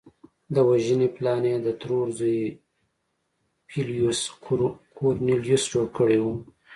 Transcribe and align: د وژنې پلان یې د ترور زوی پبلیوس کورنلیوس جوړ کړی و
د 0.53 0.55
وژنې 0.69 1.07
پلان 1.15 1.43
یې 1.51 1.57
د 1.65 1.67
ترور 1.81 2.07
زوی 2.19 2.39
پبلیوس 3.69 4.19
کورنلیوس 4.97 5.63
جوړ 5.73 5.85
کړی 5.97 6.19
و 6.21 6.25